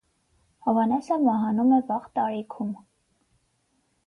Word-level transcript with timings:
Հովհաննեսը 0.67 1.17
մահանում 1.27 1.75
է 1.77 1.79
վաղ 1.91 2.09
տարիքում։ 2.21 2.73